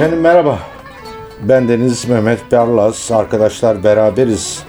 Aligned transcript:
Efendim 0.00 0.20
merhaba. 0.20 0.58
Ben 1.42 1.68
Deniz 1.68 2.08
Mehmet 2.08 2.52
Barlas. 2.52 3.10
Arkadaşlar 3.12 3.84
beraberiz. 3.84 4.64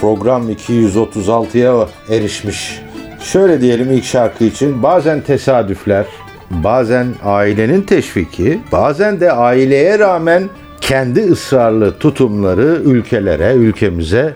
Program 0.00 0.50
236'ya 0.50 1.88
erişmiş. 2.10 2.82
Şöyle 3.20 3.60
diyelim 3.60 3.92
ilk 3.92 4.04
şarkı 4.04 4.44
için 4.44 4.82
bazen 4.82 5.20
tesadüfler, 5.20 6.06
bazen 6.50 7.06
ailenin 7.24 7.82
teşviki, 7.82 8.60
bazen 8.72 9.20
de 9.20 9.32
aileye 9.32 9.98
rağmen 9.98 10.48
kendi 10.80 11.20
ısrarlı 11.20 11.98
tutumları 11.98 12.80
ülkelere, 12.84 13.54
ülkemize 13.54 14.34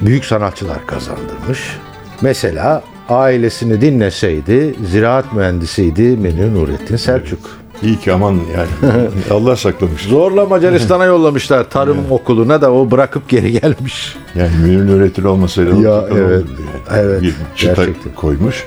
büyük 0.00 0.24
sanatçılar 0.24 0.86
kazandırmış. 0.86 1.78
Mesela 2.20 2.82
ailesini 3.08 3.80
dinleseydi 3.80 4.74
ziraat 4.90 5.32
mühendisiydi 5.32 6.02
Menü 6.02 6.54
Nurettin 6.54 6.96
Selçuk. 6.96 7.38
İyi 7.82 7.98
ki 8.00 8.12
aman 8.12 8.32
yani. 8.32 8.68
Allah 9.30 9.56
saklamış. 9.56 10.02
Zorla 10.02 10.46
Macaristan'a 10.46 11.04
yollamışlar 11.14 11.70
tarım 11.70 11.96
okuluna 12.10 12.60
da 12.62 12.72
o 12.72 12.90
bırakıp 12.90 13.28
geri 13.28 13.52
gelmiş. 13.60 14.16
Yani 14.34 14.50
Münir'in 14.62 14.88
öğretili 14.88 15.28
olmasaydı 15.28 15.80
Ya, 15.82 16.04
evet, 16.12 16.44
yani. 16.90 17.00
evet, 17.00 17.22
Bir 17.22 17.34
çıta 17.56 17.74
gerçekten. 17.74 18.14
koymuş. 18.14 18.64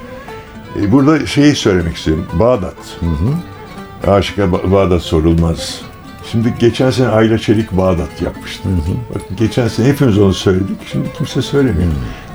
E, 0.81 0.91
burada 0.91 1.25
şeyi 1.25 1.55
söylemek 1.55 1.95
istiyorum. 1.97 2.25
Bağdat. 2.33 2.75
Aşıka 4.07 4.41
Ba- 4.43 4.71
Bağdat 4.71 5.01
sorulmaz. 5.01 5.81
Şimdi 6.31 6.53
geçen 6.59 6.89
sene 6.91 7.07
Ayla 7.07 7.37
Çelik 7.37 7.71
Bağdat 7.71 8.21
yapmıştı. 8.21 8.69
Bakın 9.15 9.37
geçen 9.37 9.67
sene 9.67 9.87
hepimiz 9.87 10.17
onu 10.19 10.33
söyledik. 10.33 10.77
Şimdi 10.91 11.07
kimse 11.17 11.41
söylemiyor. 11.41 11.91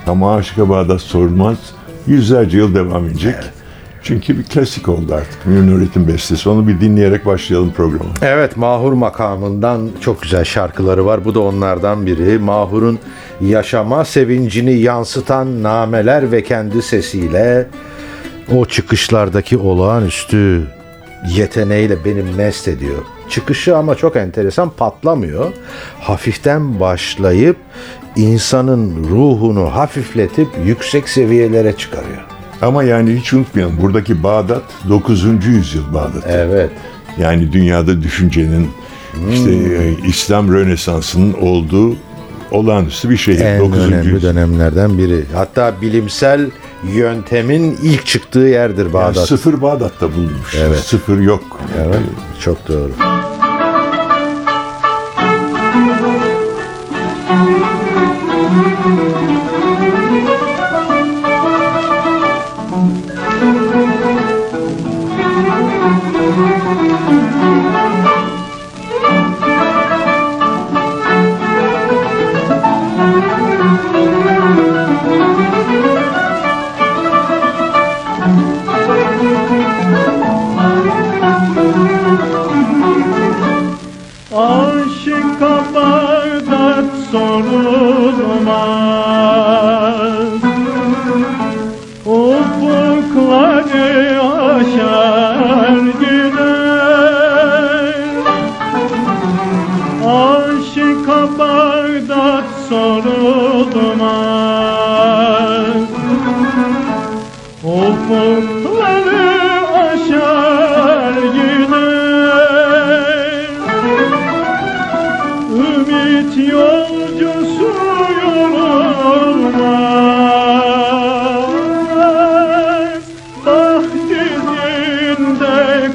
Ama 0.06 0.34
Aşıka 0.36 0.68
Bağdat 0.68 1.00
sorulmaz. 1.00 1.56
Yüzlerce 2.06 2.58
yıl 2.58 2.74
devam 2.74 3.06
edecek. 3.06 3.34
Çünkü 4.02 4.38
bir 4.38 4.42
klasik 4.42 4.88
oldu 4.88 5.14
artık. 5.14 5.46
Münir 5.46 5.72
Nurettin 5.74 6.08
bestesi. 6.08 6.48
Onu 6.48 6.68
bir 6.68 6.80
dinleyerek 6.80 7.26
başlayalım 7.26 7.72
programa. 7.72 8.10
Evet 8.22 8.56
Mahur 8.56 8.92
makamından 8.92 9.90
çok 10.00 10.22
güzel 10.22 10.44
şarkıları 10.44 11.06
var. 11.06 11.24
Bu 11.24 11.34
da 11.34 11.40
onlardan 11.40 12.06
biri. 12.06 12.38
Mahur'un 12.38 12.98
yaşama 13.40 14.04
sevincini 14.04 14.74
yansıtan 14.74 15.62
nameler 15.62 16.32
ve 16.32 16.42
kendi 16.42 16.82
sesiyle 16.82 17.66
o 18.56 18.64
çıkışlardaki 18.64 19.56
olağanüstü 19.58 20.62
yeteneğiyle 21.28 22.04
beni 22.04 22.22
mest 22.36 22.68
ediyor. 22.68 23.02
Çıkışı 23.32 23.76
ama 23.76 23.94
çok 23.94 24.16
enteresan 24.16 24.70
patlamıyor. 24.70 25.52
Hafiften 26.00 26.80
başlayıp 26.80 27.56
insanın 28.16 29.04
ruhunu 29.10 29.74
hafifletip 29.74 30.48
yüksek 30.64 31.08
seviyelere 31.08 31.76
çıkarıyor. 31.76 32.22
Ama 32.62 32.84
yani 32.84 33.16
hiç 33.16 33.32
unutmayalım 33.32 33.80
buradaki 33.80 34.22
Bağdat 34.22 34.62
9. 34.88 35.24
yüzyıl 35.46 35.94
Bağdat. 35.94 36.24
Evet. 36.28 36.70
Yani 37.18 37.52
dünyada 37.52 38.02
düşüncenin 38.02 38.70
işte 39.32 39.50
e, 39.52 39.94
İslam 40.08 40.52
Rönesansı'nın 40.54 41.32
olduğu 41.32 41.96
olağanüstü 42.50 43.10
bir 43.10 43.16
şehir. 43.16 43.40
En 43.40 43.60
9. 43.60 43.78
önemli 43.78 44.08
yüzyıl. 44.08 44.22
dönemlerden 44.22 44.98
biri. 44.98 45.24
Hatta 45.34 45.74
bilimsel 45.82 46.50
yöntemin 46.94 47.78
ilk 47.82 48.06
çıktığı 48.06 48.38
yerdir 48.38 48.84
Yani 48.84 48.92
Bağdat. 48.92 49.28
sıfır 49.28 49.62
Bağdat'ta 49.62 50.12
bulunmuş. 50.12 50.54
Evet. 50.54 50.78
Sıfır 50.78 51.20
yok. 51.20 51.60
Evet, 51.86 52.00
çok 52.40 52.68
doğru. 52.68 52.90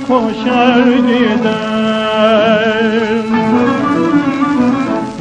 Koşar 0.08 0.86
gider 1.08 1.98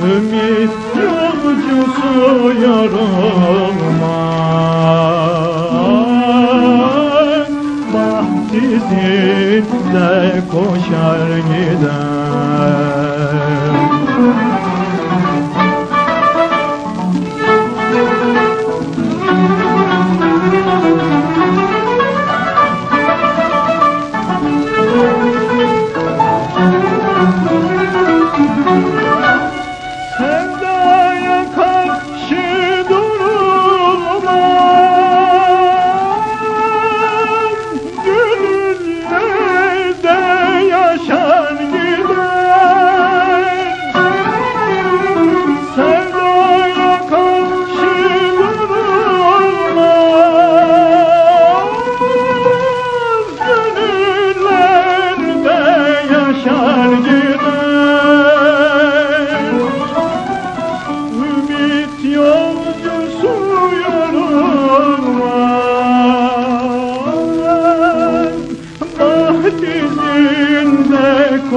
Ümit 0.04 0.70
yolcusu 0.96 2.12
yorulmaz 2.62 3.85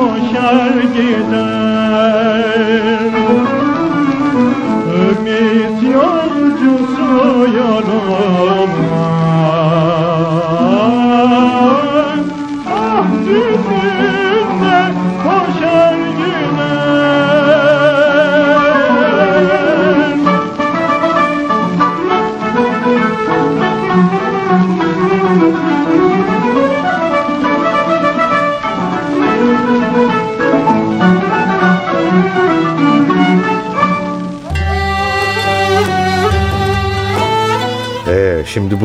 koşar 0.09 0.73
gider. 0.95 2.49
Ümit 5.09 5.83
yolcusu 5.93 7.09
yorulmaz 7.57 9.18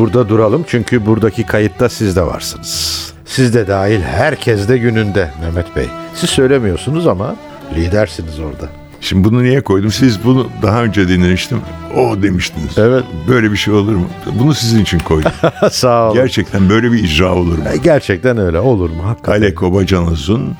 burada 0.05 0.29
duralım 0.29 0.63
çünkü 0.67 1.05
buradaki 1.05 1.43
kayıtta 1.45 1.89
siz 1.89 2.15
de 2.15 2.21
varsınız. 2.21 3.13
Siz 3.25 3.53
de 3.53 3.67
dahil 3.67 4.01
herkes 4.01 4.69
de 4.69 4.77
gününde 4.77 5.31
Mehmet 5.41 5.75
Bey. 5.75 5.85
Siz 6.15 6.29
söylemiyorsunuz 6.29 7.07
ama 7.07 7.35
lidersiniz 7.75 8.39
orada. 8.39 8.69
Şimdi 9.01 9.23
bunu 9.23 9.43
niye 9.43 9.61
koydum? 9.61 9.91
Siz 9.91 10.23
bunu 10.23 10.47
daha 10.61 10.83
önce 10.83 11.07
dinlemiştim. 11.07 11.61
O 11.97 12.21
demiştiniz. 12.21 12.77
Evet. 12.77 13.03
Böyle 13.27 13.51
bir 13.51 13.57
şey 13.57 13.73
olur 13.73 13.95
mu? 13.95 14.07
Bunu 14.39 14.53
sizin 14.53 14.81
için 14.81 14.99
koydum. 14.99 15.31
Sağ 15.71 16.05
olun. 16.05 16.13
Gerçekten 16.13 16.69
böyle 16.69 16.91
bir 16.91 17.03
icra 17.03 17.35
olur 17.35 17.57
mu? 17.57 17.63
Gerçekten 17.83 18.37
öyle 18.37 18.59
olur 18.59 18.89
mu? 18.89 19.05
Hakikaten. 19.05 19.41
Alek 19.41 19.61
Babacanoz'un 19.61 20.55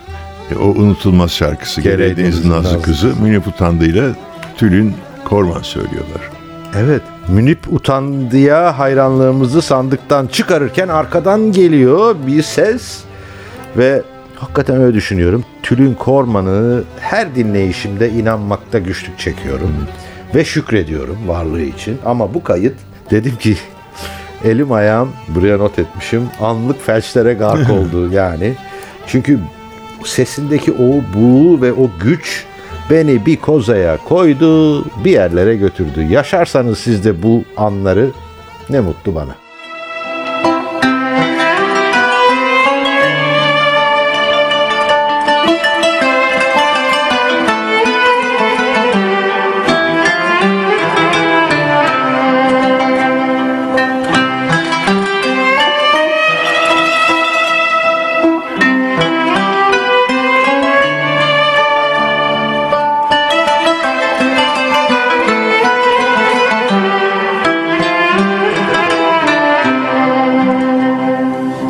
e, 0.51 0.55
o 0.55 0.67
unutulmaz 0.67 1.31
şarkısı 1.31 1.81
Gereği 1.81 2.17
Deniz'in 2.17 2.49
Nazlı 2.49 2.81
Kızı 2.81 3.13
Münip 3.21 3.47
Utandı 3.47 3.85
ile 3.85 4.09
Tülin 4.57 4.93
Korman 5.25 5.61
söylüyorlar. 5.61 6.21
Evet. 6.77 7.01
Münip 7.27 7.73
utandıya 7.73 8.79
hayranlığımızı 8.79 9.61
sandıktan 9.61 10.27
çıkarırken 10.27 10.87
arkadan 10.87 11.51
geliyor 11.51 12.15
bir 12.27 12.43
ses 12.43 12.99
ve 13.77 14.01
hakikaten 14.35 14.81
öyle 14.81 14.93
düşünüyorum. 14.93 15.45
Tülin 15.63 15.93
Korman'ı 15.93 16.83
her 16.99 17.35
dinleyişimde 17.35 18.09
inanmakta 18.09 18.79
güçlük 18.79 19.19
çekiyorum 19.19 19.71
ve 20.35 20.45
şükrediyorum 20.45 21.17
varlığı 21.27 21.61
için. 21.61 21.97
Ama 22.05 22.33
bu 22.33 22.43
kayıt 22.43 22.75
dedim 23.11 23.35
ki 23.35 23.57
elim 24.43 24.71
ayağım 24.71 25.09
buraya 25.27 25.57
not 25.57 25.79
etmişim 25.79 26.23
anlık 26.41 26.85
felçlere 26.85 27.33
gark 27.33 27.69
oldu 27.71 28.11
yani. 28.11 28.53
Çünkü 29.07 29.39
sesindeki 30.05 30.71
o 30.71 31.17
buğu 31.17 31.61
ve 31.61 31.73
o 31.73 31.89
güç 31.99 32.45
beni 32.89 33.25
bir 33.25 33.35
kozaya 33.35 33.97
koydu, 33.97 34.83
bir 35.05 35.11
yerlere 35.11 35.55
götürdü. 35.55 36.03
Yaşarsanız 36.03 36.77
siz 36.77 37.05
de 37.05 37.23
bu 37.23 37.43
anları 37.57 38.09
ne 38.69 38.79
mutlu 38.79 39.15
bana. 39.15 39.44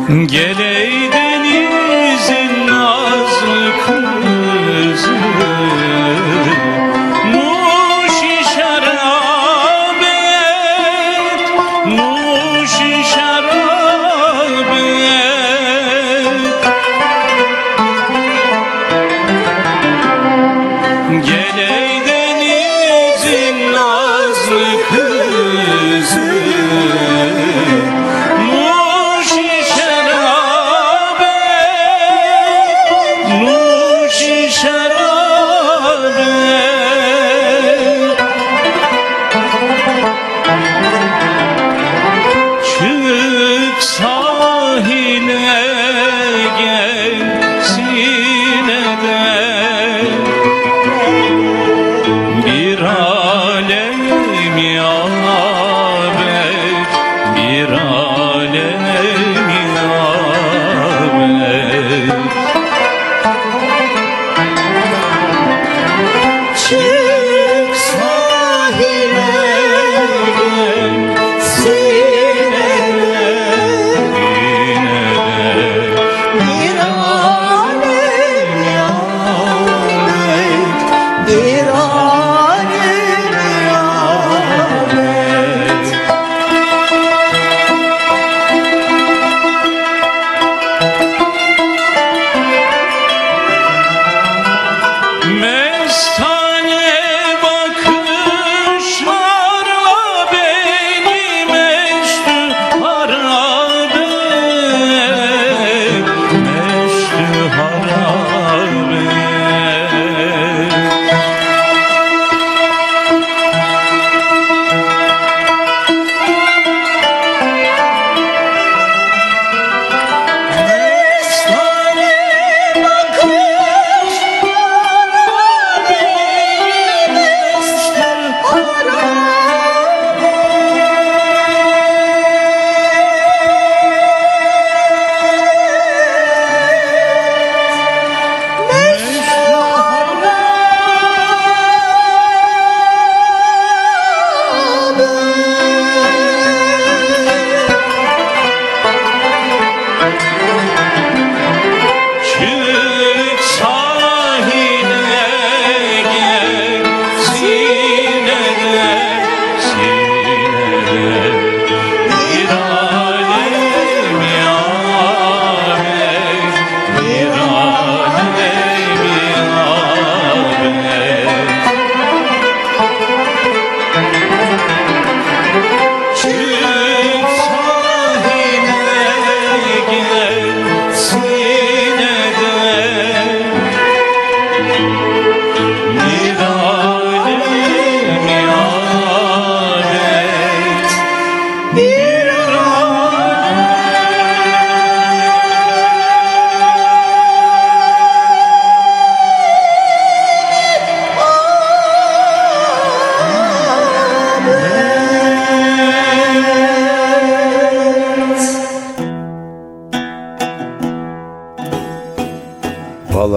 Gel 0.08 1.15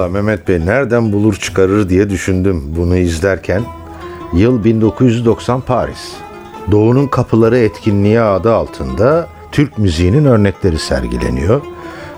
Mehmet 0.09 0.47
Bey 0.47 0.65
nereden 0.65 1.13
bulur 1.13 1.35
çıkarır 1.35 1.89
diye 1.89 2.09
düşündüm 2.09 2.63
bunu 2.77 2.97
izlerken. 2.97 3.61
Yıl 4.33 4.63
1990 4.63 5.61
Paris. 5.61 6.11
Doğu'nun 6.71 7.07
Kapıları 7.07 7.57
etkinliği 7.57 8.21
adı 8.21 8.53
altında 8.53 9.27
Türk 9.51 9.77
müziğinin 9.77 10.25
örnekleri 10.25 10.79
sergileniyor. 10.79 11.61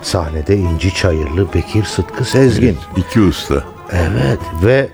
Sahnede 0.02 0.58
İnci 0.58 0.94
Çayırlı, 0.94 1.54
Bekir 1.54 1.84
Sıtkı 1.84 2.26
Sezgin. 2.26 2.78
İki 2.98 3.22
usta. 3.22 3.64
Evet 3.92 4.40
ve 4.64 4.90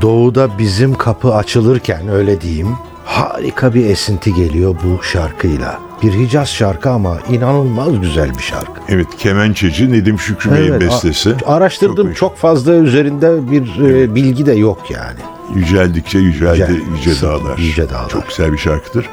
doğuda 0.00 0.58
bizim 0.58 0.94
kapı 0.94 1.34
açılırken 1.34 2.08
öyle 2.08 2.40
diyeyim 2.40 2.68
harika 3.12 3.74
bir 3.74 3.90
esinti 3.90 4.34
geliyor 4.34 4.76
bu 4.84 5.02
şarkıyla. 5.02 5.80
Bir 6.02 6.12
Hicaz 6.12 6.48
şarkı 6.48 6.90
ama 6.90 7.18
inanılmaz 7.30 8.00
güzel 8.00 8.30
bir 8.38 8.42
şarkı. 8.42 8.80
Evet 8.88 9.06
kemençeci 9.18 9.92
Nedim 9.92 10.18
Şükrü 10.18 10.50
Bey'in 10.52 10.70
Evet, 10.72 10.80
bestesi. 10.82 11.34
araştırdım 11.46 12.12
çok, 12.12 12.32
hoş. 12.32 12.38
fazla 12.38 12.72
üzerinde 12.74 13.50
bir 13.50 13.80
e, 13.94 14.14
bilgi 14.14 14.46
de 14.46 14.52
yok 14.52 14.90
yani. 14.90 15.18
Yüceldikçe 15.54 16.18
yüceldi 16.18 16.60
Yücel- 16.60 16.80
Yüce 17.08 17.22
Dağlar. 17.26 17.58
Yüce 17.58 17.90
Dağlar. 17.90 18.08
Çok 18.08 18.28
güzel 18.28 18.52
bir 18.52 18.58
şarkıdır. 18.58 19.08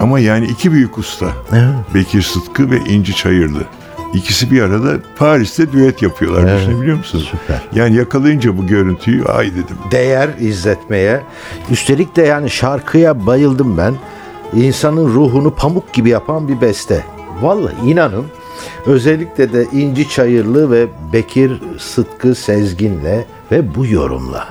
Ama 0.00 0.20
yani 0.20 0.46
iki 0.46 0.72
büyük 0.72 0.98
usta. 0.98 1.26
Bekir 1.94 2.22
Sıtkı 2.22 2.70
ve 2.70 2.78
İnci 2.78 3.16
Çayırlı. 3.16 3.62
İkisi 4.14 4.50
bir 4.50 4.62
arada 4.62 4.96
Paris'te 5.16 5.72
düet 5.72 6.02
yapıyorlar. 6.02 6.42
Evet, 6.42 6.60
Düşünebiliyor 6.60 6.96
musun? 6.96 7.22
süper. 7.30 7.62
Yani 7.74 7.96
yakalayınca 7.96 8.58
bu 8.58 8.66
görüntüyü 8.66 9.24
ay 9.24 9.50
dedim. 9.50 9.76
Değer 9.90 10.28
izletmeye. 10.40 11.20
Üstelik 11.70 12.16
de 12.16 12.22
yani 12.22 12.50
şarkıya 12.50 13.26
bayıldım 13.26 13.78
ben. 13.78 13.94
İnsanın 14.54 15.08
ruhunu 15.14 15.54
pamuk 15.54 15.92
gibi 15.92 16.08
yapan 16.08 16.48
bir 16.48 16.60
beste. 16.60 17.04
Vallahi 17.42 17.74
inanın 17.86 18.24
özellikle 18.86 19.52
de 19.52 19.66
İnci 19.72 20.08
Çayırlı 20.08 20.70
ve 20.70 20.86
Bekir 21.12 21.62
Sıtkı 21.78 22.34
Sezgin'le 22.34 23.24
ve 23.52 23.74
bu 23.74 23.86
yorumla. 23.86 24.48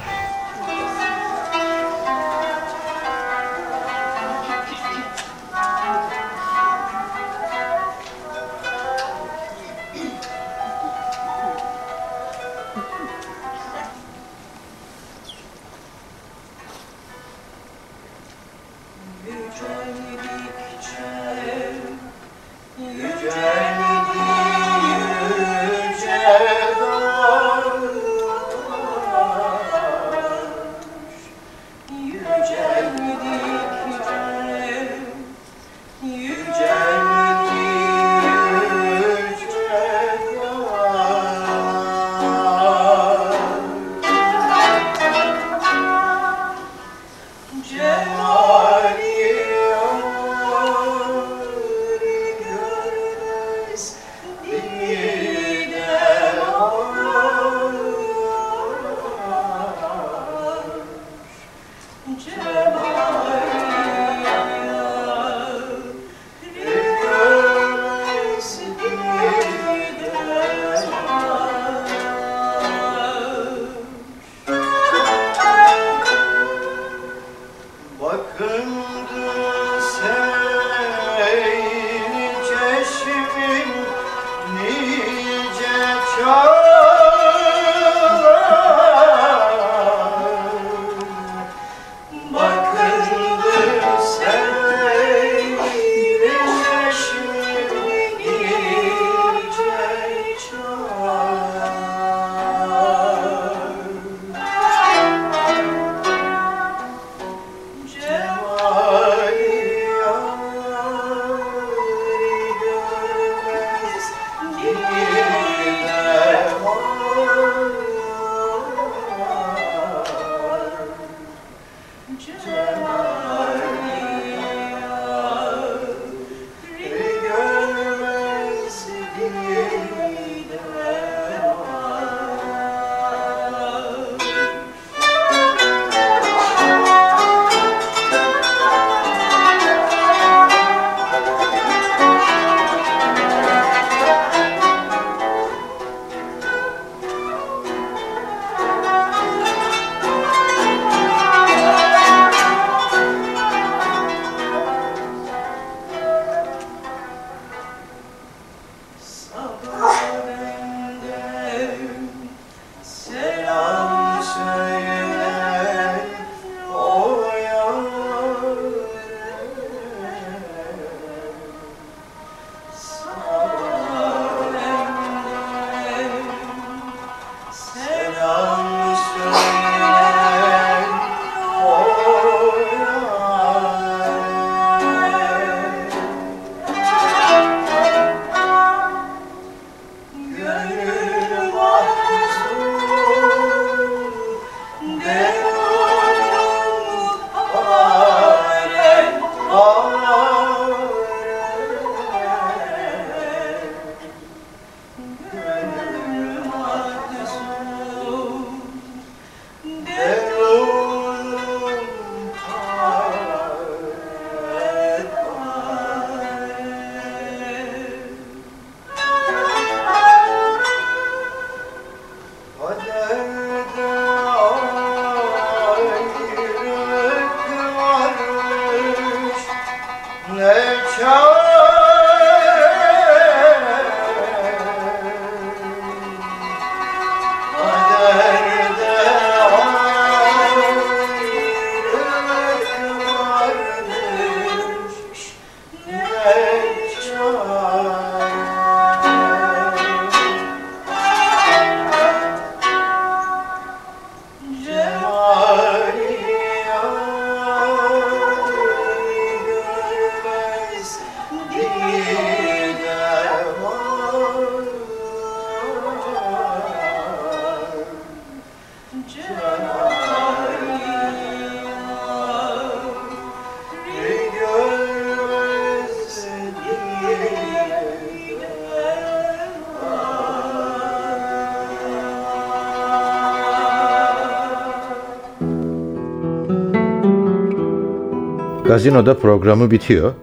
Gazinoda 288.74 289.18
programı 289.18 289.72
bitiyor. 289.72 290.14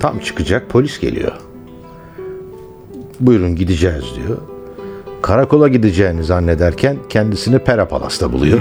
Tam 0.00 0.18
çıkacak 0.18 0.68
polis 0.68 1.00
geliyor. 1.00 1.32
Buyurun 3.20 3.56
gideceğiz 3.56 4.04
diyor. 4.16 4.38
Karakola 5.22 5.68
gideceğini 5.68 6.24
zannederken 6.24 6.96
kendisini 7.08 7.58
Pera 7.58 7.88
Palas'ta 7.88 8.32
buluyor. 8.32 8.60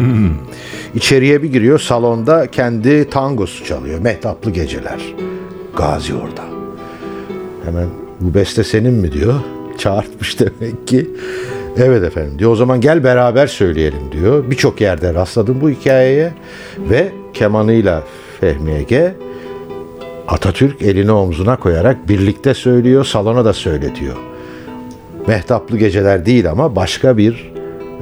İçeriye 0.95 1.43
bir 1.43 1.51
giriyor 1.51 1.79
salonda 1.79 2.47
kendi 2.51 3.09
tangosu 3.09 3.65
çalıyor. 3.65 3.99
Mehtaplı 3.99 4.51
geceler. 4.51 5.15
Gazi 5.77 6.13
orada. 6.15 6.43
Hemen 7.65 7.87
bu 8.19 8.33
beste 8.33 8.63
senin 8.63 8.93
mi 8.93 9.11
diyor. 9.11 9.33
Çağırtmış 9.77 10.39
demek 10.39 10.87
ki. 10.87 11.09
Evet 11.77 12.03
efendim 12.03 12.39
diyor. 12.39 12.51
O 12.51 12.55
zaman 12.55 12.81
gel 12.81 13.03
beraber 13.03 13.47
söyleyelim 13.47 14.11
diyor. 14.11 14.51
Birçok 14.51 14.81
yerde 14.81 15.13
rastladım 15.13 15.61
bu 15.61 15.69
hikayeye. 15.69 16.33
Ve 16.77 17.11
kemanıyla 17.33 18.03
Fehmi 18.45 18.71
Ege 18.71 19.15
Atatürk 20.27 20.81
elini 20.81 21.11
omzuna 21.11 21.55
koyarak 21.55 22.09
birlikte 22.09 22.53
söylüyor. 22.53 23.05
Salona 23.05 23.45
da 23.45 23.53
söyletiyor. 23.53 24.15
Mehtaplı 25.27 25.77
geceler 25.77 26.25
değil 26.25 26.51
ama 26.51 26.75
başka 26.75 27.17
bir 27.17 27.51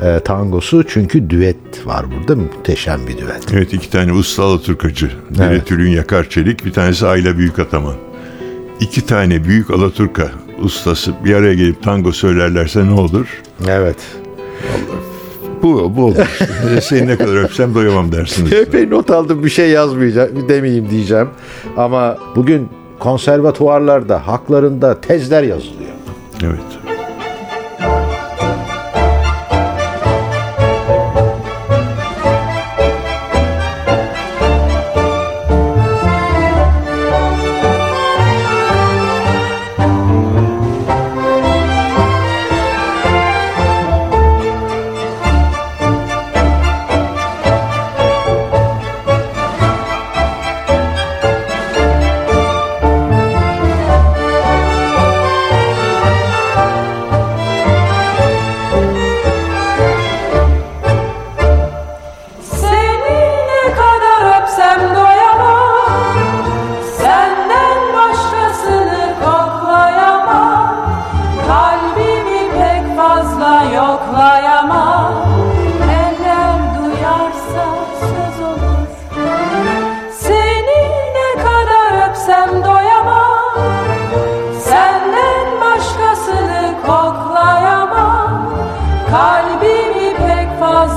e, 0.01 0.19
tangosu. 0.19 0.83
Çünkü 0.88 1.29
düet 1.29 1.85
var 1.85 2.05
burada. 2.12 2.35
Muhteşem 2.35 3.07
bir 3.07 3.17
düet. 3.17 3.53
Evet 3.53 3.73
iki 3.73 3.89
tane 3.89 4.13
usta 4.13 4.43
Alaturkacı. 4.43 5.11
Biri 5.29 5.44
Evet. 5.44 5.65
Tülün 5.65 5.89
Yakar 5.89 6.29
Çelik, 6.29 6.65
bir 6.65 6.74
tanesi 6.74 7.07
Ayla 7.07 7.37
Büyük 7.37 7.59
Ataman. 7.59 7.96
İki 8.79 9.05
tane 9.05 9.44
büyük 9.44 9.72
Alaturka 9.72 10.31
ustası 10.61 11.13
bir 11.25 11.35
araya 11.35 11.53
gelip 11.53 11.83
tango 11.83 12.11
söylerlerse 12.11 12.85
ne 12.85 12.94
olur? 12.94 13.41
Evet. 13.68 13.98
Bu, 15.63 15.97
bu 15.97 16.05
olur. 16.05 16.15
işte. 16.15 16.81
Seni 16.81 17.07
ne 17.07 17.17
kadar 17.17 17.43
öpsem 17.43 17.75
doyamam 17.75 18.11
dersiniz. 18.11 18.53
Epey 18.61 18.89
not 18.89 19.11
aldım 19.11 19.43
bir 19.43 19.49
şey 19.49 19.69
yazmayacağım 19.69 20.49
demeyeyim 20.49 20.89
diyeceğim. 20.89 21.29
Ama 21.77 22.17
bugün 22.35 22.69
konservatuvarlarda 22.99 24.27
haklarında 24.27 25.01
tezler 25.01 25.43
yazılıyor. 25.43 25.91
Evet. 26.43 26.82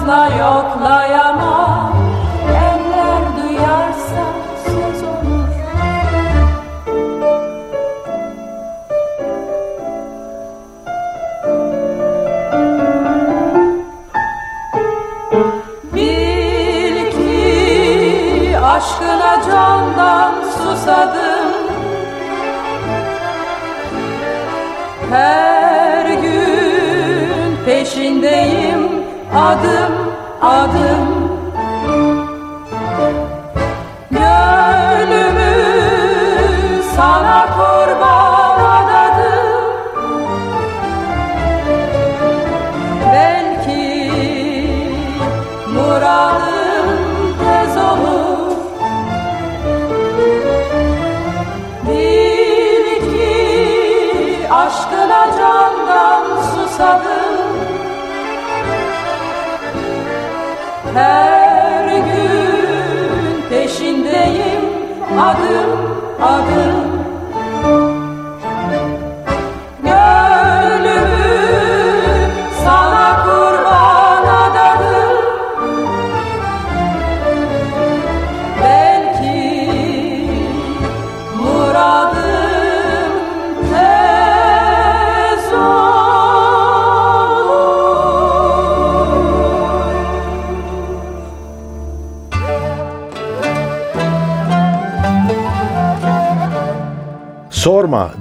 Pek 0.06 0.38
fazla 0.38 1.15
adım 29.36 30.05
peşindeyim 64.16 65.18
adım 65.18 65.70
adım 66.22 67.95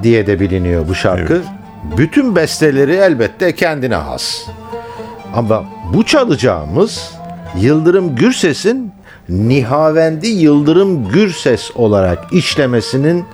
diye 0.06 0.28
de 0.28 0.40
biliniyor 0.40 0.88
bu 0.88 0.96
şarkı. 0.96 1.42
Bütün 1.98 2.36
besteleri 2.36 2.94
elbette 2.94 3.56
kendine 3.56 3.96
has. 3.96 4.42
Ama 5.34 5.66
bu 5.94 6.06
çalacağımız 6.06 7.12
Yıldırım 7.60 8.16
Gürses'in 8.16 8.92
Nihavendi 9.30 10.28
Yıldırım 10.28 11.10
Gürses 11.10 11.72
olarak 11.76 12.34
işlemesinin 12.34 13.26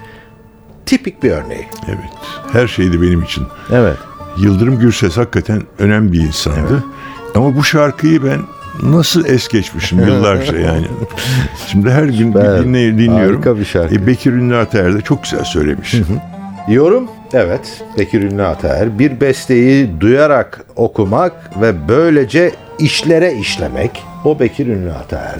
tipik 0.85 1.23
bir 1.23 1.31
örneği. 1.31 1.67
Evet. 1.87 2.09
Her 2.51 2.67
şeydi 2.67 3.01
benim 3.01 3.23
için. 3.23 3.43
Evet. 3.71 3.97
Yıldırım 4.37 4.79
Gürses 4.79 5.17
hakikaten 5.17 5.61
önemli 5.79 6.11
bir 6.11 6.19
insandı. 6.19 6.83
Ama 7.35 7.55
bu 7.55 7.63
şarkıyı 7.63 8.23
ben 8.23 8.39
nasıl 8.91 9.25
es 9.25 9.47
geçmişim 9.47 9.99
yıllarca 10.07 10.59
yani. 10.59 10.85
Şimdi 11.67 11.89
her 11.89 12.03
gün 12.03 12.31
Süper. 12.31 12.63
dinliyorum. 12.63 13.35
Harika 13.35 13.57
bir 13.57 13.65
şarkı. 13.65 13.95
E, 13.95 14.07
Bekir 14.07 14.33
Ünlü 14.33 14.57
Ataer 14.57 14.93
de 14.93 15.01
çok 15.01 15.23
güzel 15.23 15.43
söylemiş. 15.43 15.95
Yorum 16.71 17.09
evet 17.33 17.83
Bekir 17.97 18.21
Ünlü 18.21 18.43
Ataer 18.43 18.99
bir 18.99 19.21
besteyi 19.21 20.01
duyarak 20.01 20.65
okumak 20.75 21.61
ve 21.61 21.87
böylece 21.87 22.51
işlere 22.79 23.33
işlemek 23.33 24.03
o 24.25 24.39
Bekir 24.39 24.67
Ünlü 24.67 24.91
Ataer. 24.91 25.37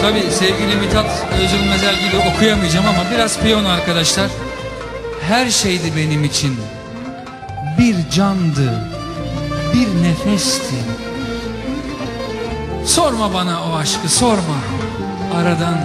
Tabii 0.00 0.30
sevgili 0.30 0.76
Mithat 0.80 1.26
Özülmezel 1.44 1.94
gibi 1.94 2.34
okuyamayacağım 2.34 2.86
ama 2.86 3.04
biraz 3.14 3.40
piyon 3.40 3.64
arkadaşlar. 3.64 4.26
Her 5.28 5.50
şeydi 5.50 5.92
benim 5.96 6.24
için. 6.24 6.56
Bir 7.82 8.10
candı, 8.10 8.88
bir 9.74 10.02
nefesti. 10.02 10.74
Sorma 12.84 13.34
bana 13.34 13.60
o 13.62 13.76
aşkı 13.76 14.08
sorma. 14.08 14.58
Aradan 15.36 15.78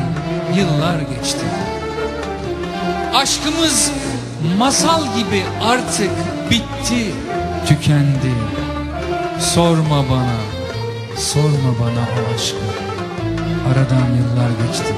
yıllar 0.55 0.99
geçti. 0.99 1.45
Aşkımız 3.15 3.91
Masal 4.57 5.03
gibi 5.03 5.43
artık 5.63 6.11
bitti, 6.51 7.13
tükendi. 7.67 8.33
Sorma 9.39 10.09
bana, 10.09 10.37
sorma 11.17 11.79
bana 11.81 12.01
o 12.01 12.35
aşkı. 12.35 12.57
Aradan 13.67 14.07
yıllar 14.07 14.67
geçti. 14.67 14.93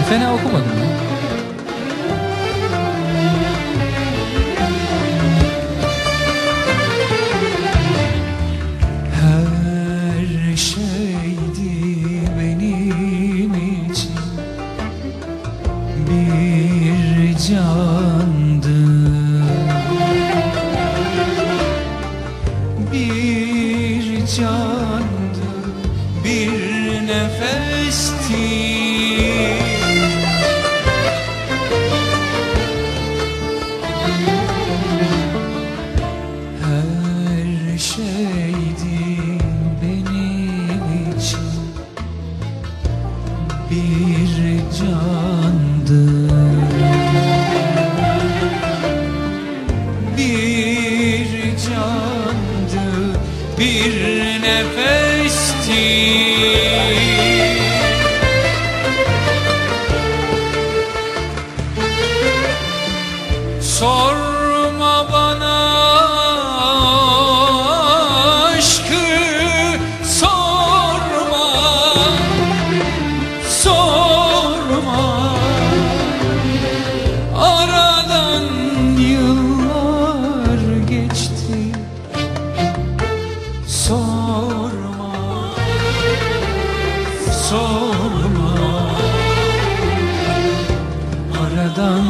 E 0.00 0.02
fena 0.02 0.34
okumadım 0.34 0.78
ya. 0.82 1.19
Bir 24.40 24.69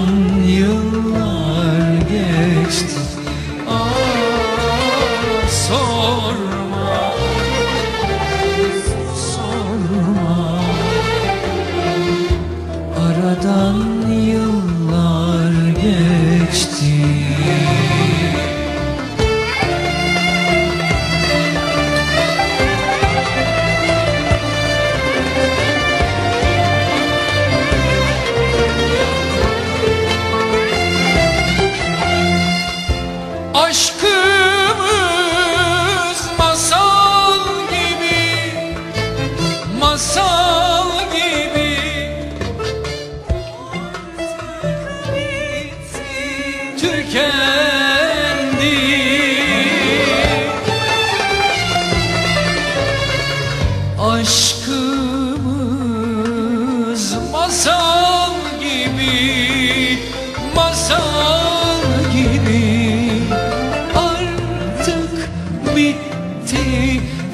Aradan 0.00 0.39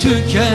tükendi 0.01 0.47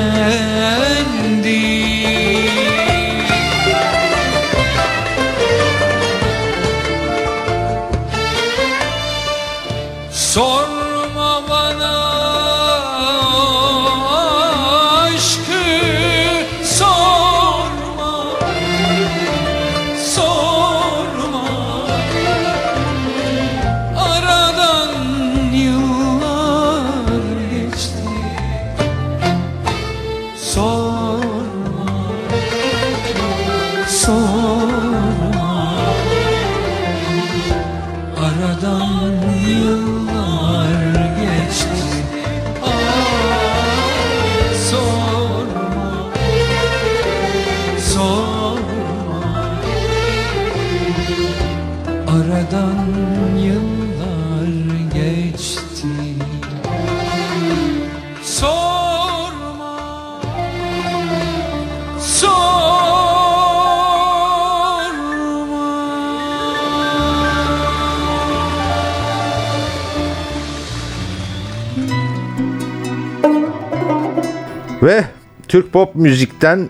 Ve 74.84 75.04
Türk 75.48 75.74
pop 75.74 75.96
müzikten 75.96 76.70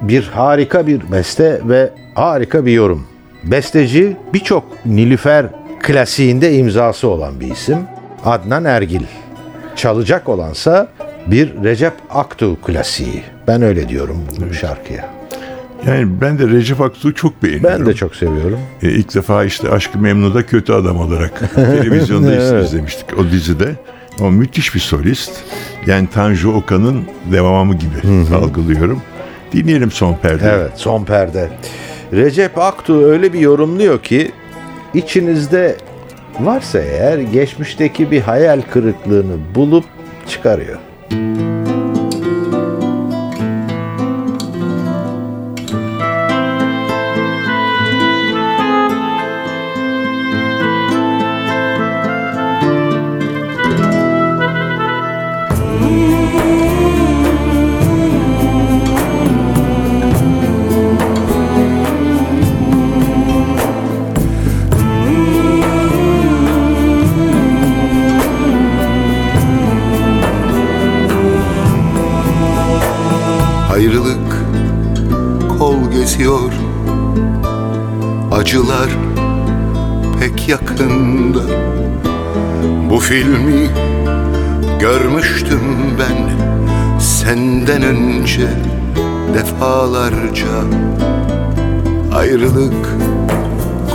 bir 0.00 0.22
harika 0.22 0.86
bir 0.86 1.12
beste 1.12 1.60
ve 1.64 1.90
harika 2.14 2.66
bir 2.66 2.72
yorum. 2.72 3.06
Besteci 3.44 4.16
birçok 4.34 4.86
Nilüfer 4.86 5.46
klasiğinde 5.80 6.54
imzası 6.54 7.08
olan 7.08 7.40
bir 7.40 7.50
isim. 7.50 7.78
Adnan 8.24 8.64
Ergil. 8.64 9.02
Çalacak 9.76 10.28
olansa 10.28 10.88
bir 11.26 11.54
Recep 11.64 11.92
Aktu 12.10 12.60
klasiği. 12.62 13.22
Ben 13.46 13.62
öyle 13.62 13.88
diyorum 13.88 14.24
bu 14.50 14.54
şarkıya. 14.54 15.18
Yani 15.86 16.20
ben 16.20 16.38
de 16.38 16.48
Recep 16.48 16.80
Aksu'yu 16.80 17.14
çok 17.14 17.42
beğeniyorum. 17.42 17.80
Ben 17.80 17.86
de 17.86 17.94
çok 17.94 18.16
seviyorum. 18.16 18.58
E, 18.82 18.88
ilk 18.90 19.14
defa 19.14 19.44
işte 19.44 19.70
Aşk-ı 19.70 19.98
Memnu'da 19.98 20.46
kötü 20.46 20.72
adam 20.72 20.96
olarak 21.00 21.54
televizyonda 21.54 22.32
Evet. 22.32 22.66
izlemiştik 22.66 23.18
o 23.18 23.30
dizide. 23.30 23.74
O 24.20 24.30
müthiş 24.30 24.74
bir 24.74 24.80
solist. 24.80 25.32
Yani 25.86 26.08
Tanju 26.14 26.52
Okan'ın 26.52 27.04
devamı 27.32 27.74
gibi 27.74 28.34
algılıyorum. 28.36 29.02
Dinleyelim 29.52 29.90
son 29.90 30.14
perde. 30.14 30.48
Evet 30.48 30.72
son 30.76 31.04
perde. 31.04 31.48
Recep 32.12 32.58
Aktu 32.58 33.04
öyle 33.04 33.32
bir 33.32 33.38
yorumluyor 33.40 34.02
ki 34.02 34.32
içinizde 34.94 35.76
varsa 36.40 36.78
eğer 36.78 37.18
geçmişteki 37.18 38.10
bir 38.10 38.20
hayal 38.20 38.62
kırıklığını 38.72 39.36
bulup 39.54 39.84
çıkarıyor. 40.28 40.78
Geziyor 76.18 76.52
Acılar 78.32 78.88
pek 80.20 80.48
yakında. 80.48 81.42
Bu 82.90 82.98
filmi 82.98 83.68
görmüştüm 84.80 85.60
ben 85.98 86.30
Senden 86.98 87.82
önce 87.82 88.48
defalarca. 89.34 90.46
Ayrılık 92.12 92.86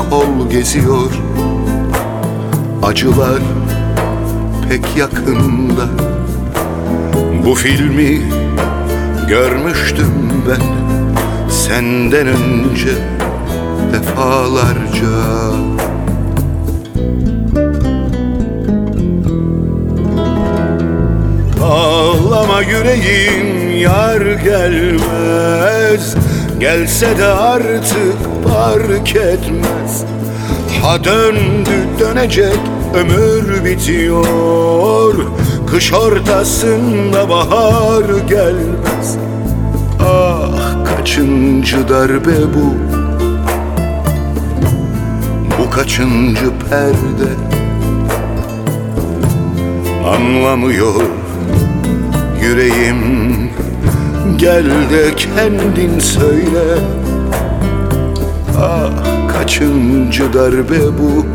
kol 0.09 0.49
geziyor. 0.49 1.11
Acılar 2.83 3.41
pek 4.69 4.97
yakında. 4.97 5.87
Bu 7.45 7.55
filmi 7.55 8.21
görmüştüm 9.29 10.13
ben 10.49 10.82
Senden 11.67 12.27
önce 12.27 12.91
defalarca. 13.93 15.07
Ağlama 21.63 22.61
yüreğim 22.61 23.77
yar 23.77 24.21
gelmez. 24.21 26.15
Gelse 26.59 27.17
de 27.17 27.25
artık 27.25 28.17
fark 28.47 29.15
etmez. 29.15 30.03
Ha 30.81 31.03
döndü 31.03 31.87
dönecek 31.99 32.59
ömür 32.95 33.65
bitiyor. 33.65 35.15
Kış 35.67 35.93
ortasında 35.93 37.29
bahar 37.29 38.05
gelmez 38.29 39.17
kaçıncı 41.03 41.89
darbe 41.89 42.53
bu? 42.53 42.75
Bu 45.59 45.69
kaçıncı 45.69 46.51
perde? 46.69 47.29
Anlamıyor 50.07 51.01
yüreğim. 52.41 52.99
Gel 54.37 54.65
de 54.65 55.15
kendin 55.15 55.99
söyle. 55.99 56.79
Ah 58.61 58.91
kaçıncı 59.33 60.33
darbe 60.33 60.79
bu? 60.99 61.25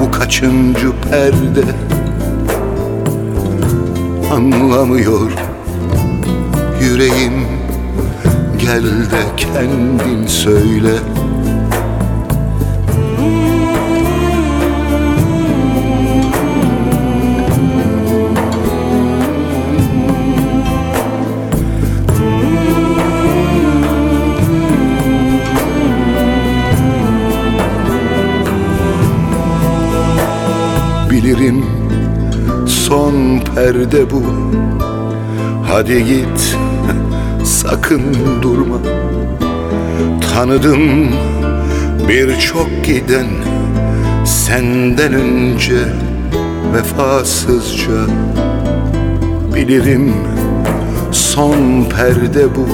Bu 0.00 0.10
kaçıncı 0.10 0.92
perde? 1.10 1.64
Anlamıyor 4.34 5.45
yüreğim. 6.96 7.46
Gel 8.58 8.84
de 8.84 9.22
kendin 9.36 10.26
söyle. 10.26 10.94
Bilirim 31.10 31.64
son 32.66 33.40
perde 33.54 34.10
bu. 34.10 34.22
Hadi 35.68 36.04
git 36.04 36.56
sakın 37.70 38.02
durma. 38.42 38.78
Tanıdım 40.34 41.08
birçok 42.08 42.84
giden 42.84 43.26
Senden 44.24 45.12
önce 45.12 45.78
vefasızca. 46.74 47.92
Bilirim 49.54 50.14
son 51.12 51.84
perde 51.84 52.44
bu. 52.56 52.68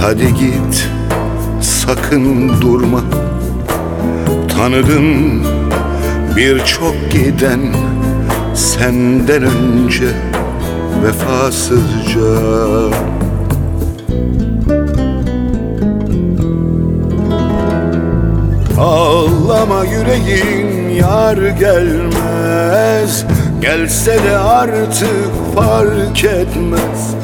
Hadi 0.00 0.34
git 0.34 0.88
sakın 1.60 2.60
durma. 2.60 3.00
Tanıdım 4.56 5.42
birçok 6.36 6.94
giden 7.10 7.60
Senden 8.54 9.42
önce 9.42 10.08
vefasızca 11.04 12.28
Ağlama 18.78 19.84
yüreğim 19.84 20.90
yar 20.90 21.36
gelmez. 21.36 23.24
Gelse 23.60 24.24
de 24.24 24.38
artık 24.38 25.54
fark 25.54 26.24
etmez. 26.24 27.14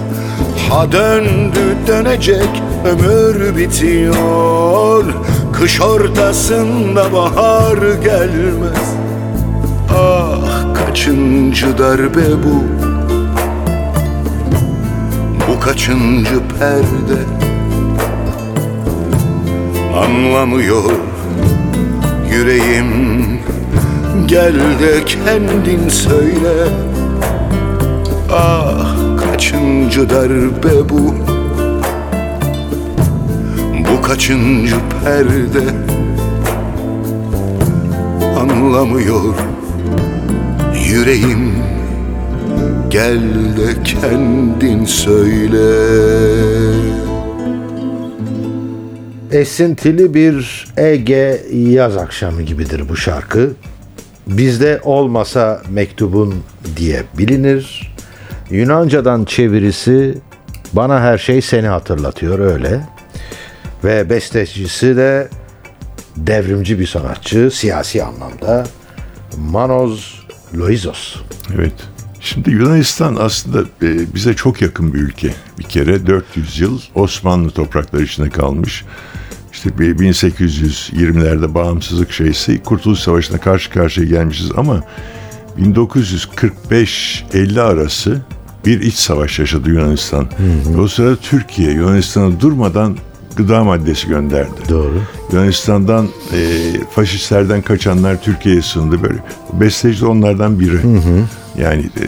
Ha 0.70 0.92
döndü 0.92 1.76
dönecek 1.86 2.62
ömür 2.84 3.56
bitiyor. 3.56 5.04
Kış 5.52 5.80
ortasında 5.80 7.12
bahar 7.12 7.78
gelmez. 8.02 8.94
Ah 9.90 10.74
kaçıncı 10.74 11.78
darbe 11.78 12.42
bu? 12.44 12.64
Bu 15.48 15.60
kaçıncı 15.60 16.40
perde? 16.58 17.20
Anlamıyor 19.98 21.13
yüreğim. 22.34 22.90
Gel 24.26 24.54
de 24.54 25.04
kendin 25.06 25.88
söyle. 25.88 26.68
Ah 28.32 28.96
kaçıncı 29.18 30.10
darbe 30.10 30.88
bu? 30.88 31.14
Bu 33.90 34.02
kaçıncı 34.02 34.76
perde? 35.04 35.64
Anlamıyor 38.40 39.34
yüreğim. 40.88 41.54
Gel 42.90 43.20
de 43.56 43.82
kendin 43.84 44.84
söyle 44.84 45.64
Esintili 49.34 50.14
bir 50.14 50.66
Ege 50.76 51.42
yaz 51.52 51.96
akşamı 51.96 52.42
gibidir 52.42 52.88
bu 52.88 52.96
şarkı. 52.96 53.52
Bizde 54.26 54.80
olmasa 54.84 55.62
mektubun 55.70 56.34
diye 56.76 57.02
bilinir. 57.18 57.94
Yunancadan 58.50 59.24
çevirisi 59.24 60.18
bana 60.72 61.00
her 61.00 61.18
şey 61.18 61.42
seni 61.42 61.66
hatırlatıyor 61.66 62.38
öyle. 62.38 62.80
Ve 63.84 64.10
bestecisi 64.10 64.96
de 64.96 65.28
devrimci 66.16 66.78
bir 66.78 66.86
sanatçı 66.86 67.50
siyasi 67.52 68.04
anlamda 68.04 68.66
Manos 69.36 70.14
Loizos. 70.56 71.16
Evet. 71.54 71.74
Şimdi 72.20 72.50
Yunanistan 72.50 73.16
aslında 73.20 73.60
e, 73.82 74.14
bize 74.14 74.34
çok 74.34 74.62
yakın 74.62 74.94
bir 74.94 74.98
ülke. 74.98 75.34
Bir 75.58 75.64
kere 75.64 76.06
400 76.06 76.60
yıl 76.60 76.80
Osmanlı 76.94 77.50
toprakları 77.50 78.02
içinde 78.02 78.30
kalmış. 78.30 78.84
İşte 79.64 79.78
bir 79.78 79.96
1820'lerde 79.96 81.54
bağımsızlık 81.54 82.12
şeysi 82.12 82.62
Kurtuluş 82.62 82.98
Savaşı'na 82.98 83.38
karşı 83.38 83.70
karşıya 83.70 84.06
gelmişiz 84.06 84.50
ama 84.56 84.82
1945-50 85.58 87.60
arası 87.60 88.20
bir 88.66 88.80
iç 88.80 88.94
savaş 88.94 89.38
yaşadı 89.38 89.70
Yunanistan. 89.70 90.26
Ve 90.76 90.80
O 90.80 90.88
sırada 90.88 91.16
Türkiye 91.16 91.72
Yunanistan'a 91.72 92.40
durmadan 92.40 92.96
gıda 93.36 93.64
maddesi 93.64 94.08
gönderdi. 94.08 94.50
Doğru. 94.68 95.02
Yunanistan'dan 95.32 96.08
e, 96.32 96.38
faşistlerden 96.90 97.62
kaçanlar 97.62 98.22
Türkiye'ye 98.22 98.62
sığındı 98.62 99.02
böyle. 99.02 99.18
Besteci 99.52 100.00
de 100.00 100.06
onlardan 100.06 100.60
biri. 100.60 100.78
Yani 101.58 101.90
e, 102.00 102.04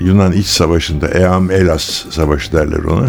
Yunan 0.00 0.32
iç 0.32 0.46
savaşında 0.46 1.08
Eam 1.08 1.50
Elas 1.50 2.04
savaşı 2.10 2.52
derler 2.52 2.84
ona. 2.84 3.06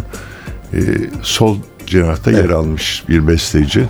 E, 0.73 0.79
sol 1.21 1.57
cenahta 1.91 2.31
yer 2.31 2.49
almış 2.49 3.03
bir 3.09 3.27
besteci. 3.27 3.85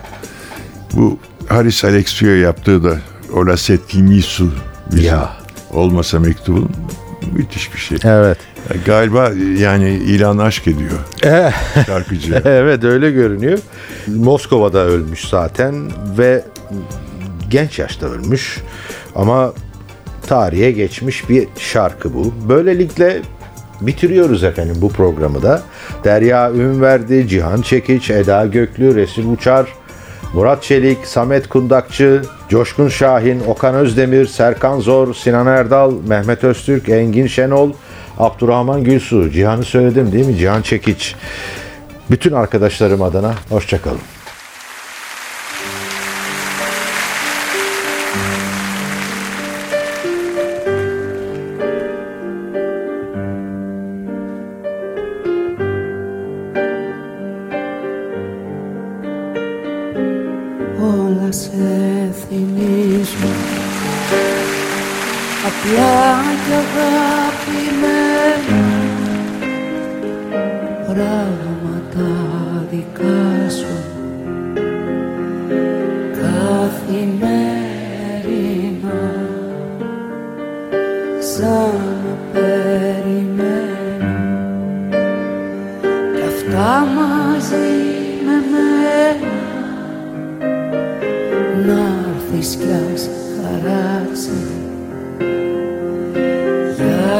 Bu 0.93 1.17
Haris 1.49 1.83
Alexiou 1.85 2.35
yaptığı 2.35 2.83
da 2.83 2.97
Ola 3.33 3.57
Setimisu 3.57 4.51
bizim 4.91 5.05
Ya. 5.05 5.29
olmasa 5.71 6.19
mektubun 6.19 6.69
müthiş 7.33 7.73
bir 7.73 7.79
şey. 7.79 7.97
Evet. 8.03 8.37
Ya 8.69 8.75
Galiba 8.85 9.31
yani 9.57 9.89
ilan 9.89 10.37
aşk 10.37 10.67
ediyor 10.67 10.99
şarkıcı. 11.85 12.41
Evet 12.45 12.83
öyle 12.83 13.11
görünüyor. 13.11 13.59
Moskova'da 14.07 14.79
ölmüş 14.79 15.27
zaten 15.29 15.91
ve 16.17 16.43
genç 17.49 17.79
yaşta 17.79 18.05
ölmüş. 18.05 18.57
Ama 19.15 19.53
tarihe 20.27 20.71
geçmiş 20.71 21.29
bir 21.29 21.47
şarkı 21.59 22.13
bu. 22.13 22.33
Böylelikle 22.49 23.21
bitiriyoruz 23.81 24.43
efendim 24.43 24.75
bu 24.81 24.89
programı 24.89 25.41
da. 25.41 25.61
Derya 26.03 26.51
Ünverdi, 26.51 27.27
Cihan 27.27 27.61
Çekiç, 27.61 28.09
Eda 28.09 28.45
Göklü, 28.45 28.95
Resim 28.95 29.33
Uçar, 29.33 29.67
Murat 30.33 30.63
Çelik, 30.63 31.07
Samet 31.07 31.49
Kundakçı, 31.49 32.21
Coşkun 32.49 32.89
Şahin, 32.89 33.41
Okan 33.47 33.75
Özdemir, 33.75 34.25
Serkan 34.25 34.79
Zor, 34.79 35.13
Sinan 35.13 35.47
Erdal, 35.47 35.93
Mehmet 36.07 36.43
Öztürk, 36.43 36.89
Engin 36.89 37.27
Şenol, 37.27 37.71
Abdurrahman 38.19 38.83
Gülsu, 38.83 39.31
Cihan'ı 39.31 39.63
söyledim 39.63 40.11
değil 40.11 40.25
mi? 40.25 40.37
Cihan 40.37 40.61
Çekiç. 40.61 41.15
Bütün 42.11 42.31
arkadaşlarım 42.31 43.01
adına 43.01 43.33
hoşçakalın. 43.49 44.20
Όλα 61.31 61.39
σε 61.39 62.13
θυμίζουν 62.29 63.35
απλά 65.45 66.21
και 66.47 66.53
αγαπημένα 66.53 67.41
πράγματα 70.85 71.50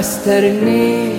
أسترني 0.01 1.10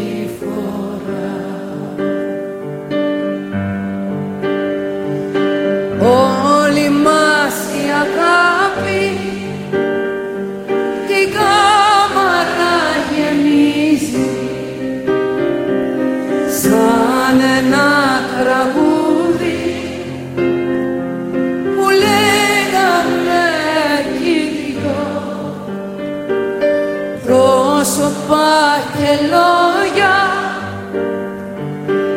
πρόσωπα 27.83 28.51
και 28.97 29.11
λόγια 29.33 30.18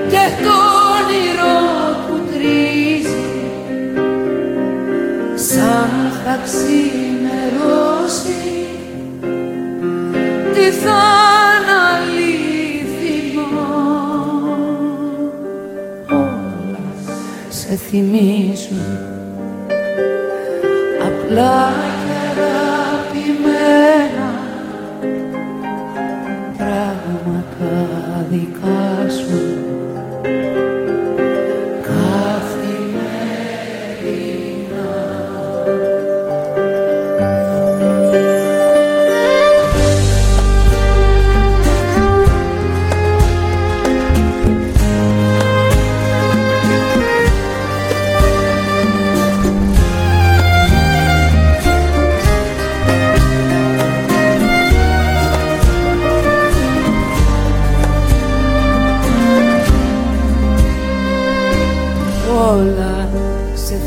και 0.09 0.25
το 0.43 0.55
όνειρο 0.95 1.57
που 2.07 2.15
τρίζει. 2.31 3.27
Σαν 5.35 5.91
θα 6.23 6.35
ξημερώσει 6.43 7.63
τι 10.53 10.65
θα 10.71 11.03
είναι 11.57 11.75
αληθινό 11.93 13.43
όλα 16.09 16.83
σε 17.49 17.75
θυμίζουν 17.75 18.85
απλά 21.07 21.94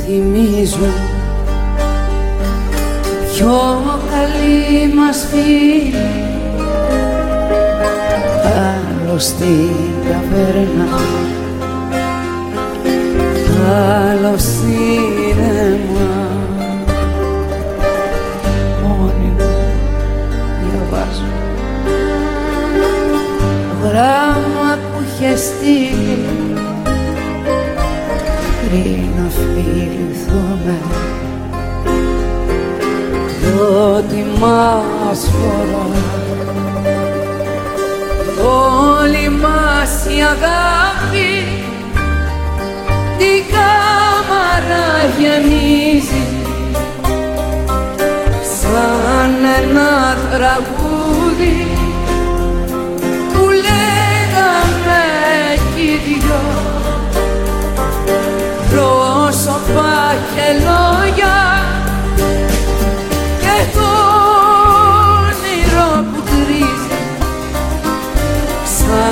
θυμίζουν 0.04 0.92
πιο 3.32 3.82
καλή 4.10 4.94
μας 4.94 5.26
φίλη 5.30 6.28
άλλο 9.08 9.18
στην 9.18 9.70
ταβέρνα. 10.08 10.88
Άλλο 13.70 14.38
σίνεμα 14.38 16.10
μόνη 18.82 19.32
μου 19.38 19.46
διαβάζω. 20.60 21.30
Γράμμα 23.82 24.78
που 24.92 25.02
είχε 25.06 25.36
στείλει 25.36 26.27
φιληθούμε 30.28 30.78
διότι 33.40 34.26
μας 34.40 35.28
φορά 35.30 35.86
όλη 38.44 39.28
μας 39.28 40.04
η 40.04 40.20
αγάπη 40.22 41.46
την 43.18 43.44
κάμαρα 43.52 44.86
γεμίζει. 45.18 46.26
Σαν 48.60 49.34
ένα 49.62 50.16
τραγούδι 50.30 50.67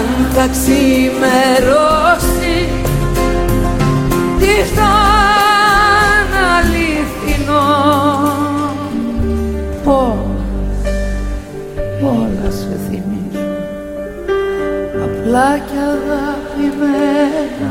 σαν 0.07 0.27
θα 0.33 0.49
ξημερώσει. 0.49 2.05
Τι 4.39 4.55
θα 4.75 4.95
είναι 6.19 6.41
αληθινό 6.57 7.69
όλα, 9.85 10.37
όλα 12.03 12.51
σε 12.51 12.77
θυμίζουν 12.89 13.55
απλά 15.05 15.59
και 15.59 15.79
αγαπημένα 15.95 17.71